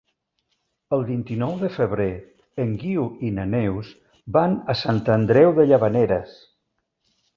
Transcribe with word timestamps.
El 0.95 1.03
vint-i-nou 1.09 1.51
de 1.59 1.69
febrer 1.75 2.07
en 2.63 2.73
Guiu 2.85 3.05
i 3.27 3.31
na 3.35 3.45
Neus 3.51 3.91
van 4.39 4.57
a 4.75 4.77
Sant 4.83 5.03
Andreu 5.17 5.55
de 5.61 5.71
Llavaneres. 5.73 6.35